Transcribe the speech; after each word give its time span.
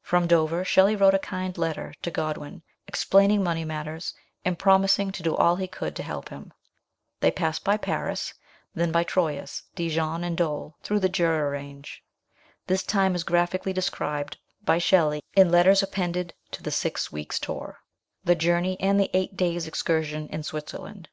From 0.00 0.28
Dover 0.28 0.64
Shelley 0.64 0.94
wrote 0.94 1.12
a 1.12 1.18
kind 1.18 1.58
letter 1.58 1.92
to 2.02 2.10
Godwin, 2.12 2.62
explaining 2.86 3.42
money 3.42 3.64
matters, 3.64 4.14
and 4.44 4.56
promising 4.56 5.10
to 5.10 5.24
do 5.24 5.34
all 5.34 5.56
he 5.56 5.66
could 5.66 5.96
to 5.96 6.04
help 6.04 6.28
him. 6.28 6.52
They 7.18 7.32
pass 7.32 7.58
by 7.58 7.78
Paris, 7.78 8.32
then 8.76 8.92
by 8.92 9.02
Troyes, 9.02 9.64
Dijon, 9.74 10.22
and 10.22 10.36
Dole, 10.36 10.76
through 10.84 11.00
the 11.00 11.08
Jura 11.08 11.50
range. 11.50 12.04
This 12.68 12.84
time 12.84 13.16
is 13.16 13.24
graphically 13.24 13.72
described 13.72 14.36
by 14.64 14.78
Shelley 14.78 15.24
in 15.34 15.50
letters 15.50 15.82
appended 15.82 16.32
to 16.52 16.62
the 16.62 16.70
Six 16.70 17.10
Weeks' 17.10 17.40
Tour; 17.40 17.80
the 18.22 18.36
journey 18.36 18.76
and 18.78 19.00
the 19.00 19.10
eight 19.12 19.36
days' 19.36 19.66
excursion 19.66 20.28
in 20.28 20.44
Switzerland. 20.44 21.08